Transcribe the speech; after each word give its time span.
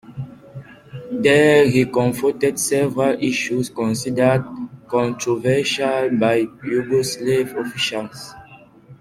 There 1.11 1.67
he 1.69 1.85
confronted 1.85 2.57
several 2.59 3.23
issues 3.23 3.69
considered 3.69 4.43
controversial 4.87 6.09
by 6.17 6.45
Yugoslav 6.65 7.53
officials. 7.55 8.33